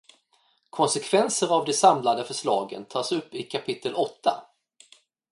Konsekvenser 0.69 1.47
av 1.53 1.65
de 1.65 1.73
samlade 1.73 2.23
förslagen 2.23 2.85
tas 2.85 3.11
upp 3.11 3.33
i 3.33 3.43
kapitel 3.43 3.93
åtta. 3.95 4.43